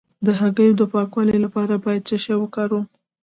د 0.25 0.27
هګیو 0.39 0.77
د 0.79 0.83
پاکوالي 0.93 1.37
لپاره 1.45 1.73
باید 1.85 2.01
څه 2.09 2.15
شی 2.23 2.35
وکاروم؟ 2.39 2.85